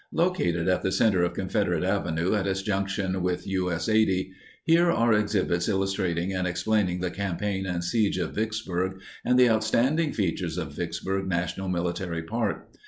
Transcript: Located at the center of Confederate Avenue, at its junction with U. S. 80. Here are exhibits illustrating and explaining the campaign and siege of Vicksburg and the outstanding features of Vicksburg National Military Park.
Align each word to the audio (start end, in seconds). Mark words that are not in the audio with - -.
Located 0.13 0.67
at 0.67 0.81
the 0.81 0.91
center 0.91 1.21
of 1.21 1.35
Confederate 1.35 1.83
Avenue, 1.83 2.33
at 2.33 2.47
its 2.47 2.63
junction 2.63 3.21
with 3.21 3.45
U. 3.45 3.71
S. 3.71 3.87
80. 3.87 4.31
Here 4.63 4.89
are 4.91 5.13
exhibits 5.13 5.69
illustrating 5.69 6.33
and 6.33 6.47
explaining 6.47 7.01
the 7.01 7.11
campaign 7.11 7.67
and 7.67 7.83
siege 7.83 8.17
of 8.17 8.33
Vicksburg 8.33 8.99
and 9.23 9.37
the 9.39 9.47
outstanding 9.49 10.11
features 10.11 10.57
of 10.57 10.73
Vicksburg 10.73 11.27
National 11.27 11.67
Military 11.69 12.23
Park. 12.23 12.67